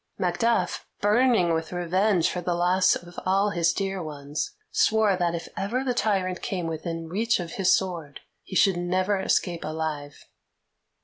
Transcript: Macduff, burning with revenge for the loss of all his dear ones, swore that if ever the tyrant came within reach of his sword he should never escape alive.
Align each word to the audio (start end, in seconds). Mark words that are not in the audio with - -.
Macduff, 0.17 0.87
burning 0.99 1.53
with 1.53 1.71
revenge 1.71 2.27
for 2.31 2.41
the 2.41 2.55
loss 2.55 2.95
of 2.95 3.19
all 3.23 3.51
his 3.51 3.71
dear 3.71 4.01
ones, 4.01 4.55
swore 4.71 5.15
that 5.15 5.35
if 5.35 5.47
ever 5.55 5.83
the 5.83 5.93
tyrant 5.93 6.41
came 6.41 6.65
within 6.65 7.07
reach 7.07 7.39
of 7.39 7.51
his 7.51 7.77
sword 7.77 8.21
he 8.41 8.55
should 8.55 8.77
never 8.77 9.19
escape 9.19 9.63
alive. 9.63 10.25